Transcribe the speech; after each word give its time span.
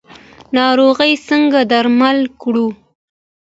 ناروغي 0.55 1.13
څنګه 1.27 1.59
درمل 1.71 2.19
کړو؟ 2.41 2.67